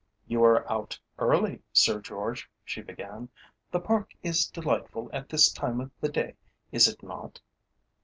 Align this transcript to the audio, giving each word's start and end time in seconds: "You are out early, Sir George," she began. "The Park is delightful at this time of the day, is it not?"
"You 0.25 0.43
are 0.45 0.67
out 0.67 0.97
early, 1.19 1.61
Sir 1.71 1.99
George," 2.01 2.49
she 2.65 2.81
began. 2.81 3.29
"The 3.69 3.79
Park 3.79 4.13
is 4.23 4.47
delightful 4.47 5.11
at 5.13 5.29
this 5.29 5.51
time 5.51 5.79
of 5.79 5.91
the 5.99 6.09
day, 6.09 6.37
is 6.71 6.87
it 6.87 7.03
not?" 7.03 7.39